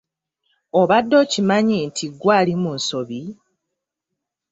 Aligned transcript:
Obadde 0.81 1.15
okimanyi 1.23 1.77
nti 1.87 2.05
ggwe 2.11 2.31
ali 2.39 2.53
mu 2.61 2.71
nsobi? 2.77 3.21